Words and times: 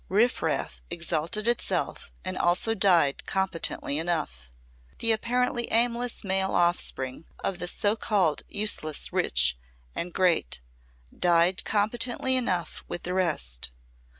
Riff 0.09 0.41
raff 0.41 0.81
exalted 0.89 1.47
itself 1.47 2.11
and 2.25 2.35
also 2.35 2.73
died 2.73 3.23
competently 3.27 3.99
enough. 3.99 4.49
The 4.97 5.11
apparently 5.11 5.71
aimless 5.71 6.23
male 6.23 6.55
offspring 6.55 7.25
of 7.43 7.59
the 7.59 7.67
so 7.67 7.95
called 7.95 8.41
useless 8.49 9.13
rich 9.13 9.59
and 9.93 10.11
great 10.11 10.59
died 11.15 11.63
competently 11.65 12.35
enough 12.35 12.83
with 12.87 13.03
the 13.03 13.13
rest. 13.13 13.69